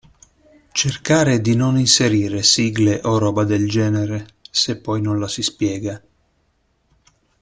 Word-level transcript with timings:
Cercare 0.71 1.41
di 1.41 1.55
non 1.55 1.77
inserire 1.77 2.41
sigle 2.41 3.01
o 3.03 3.19
roba 3.19 3.43
del 3.43 3.69
genere 3.69 4.29
se 4.49 4.77
poi 4.81 4.99
non 4.99 5.19
la 5.19 5.27
si 5.27 5.43
spiega. 5.43 6.01